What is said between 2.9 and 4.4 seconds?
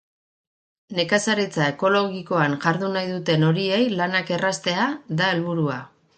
nahi duten horiei lanak